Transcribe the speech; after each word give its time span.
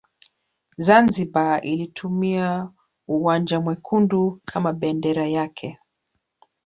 Zanzibar 0.77 1.65
ilitumia 1.65 2.69
uwanja 3.07 3.59
mwekundu 3.59 4.41
kama 4.45 4.73
bendera 4.73 5.27
yake 5.27 5.77